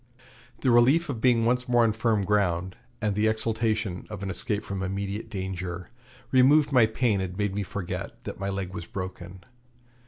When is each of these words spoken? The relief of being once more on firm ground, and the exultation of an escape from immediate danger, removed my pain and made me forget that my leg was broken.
The 0.61 0.71
relief 0.71 1.09
of 1.09 1.21
being 1.21 1.45
once 1.45 1.69
more 1.69 1.83
on 1.83 1.93
firm 1.93 2.23
ground, 2.25 2.75
and 3.03 3.13
the 3.13 3.27
exultation 3.27 4.07
of 4.09 4.23
an 4.23 4.31
escape 4.31 4.63
from 4.63 4.81
immediate 4.81 5.29
danger, 5.29 5.91
removed 6.31 6.71
my 6.71 6.87
pain 6.87 7.21
and 7.21 7.37
made 7.37 7.53
me 7.53 7.61
forget 7.61 8.23
that 8.23 8.39
my 8.39 8.49
leg 8.49 8.73
was 8.73 8.87
broken. 8.87 9.43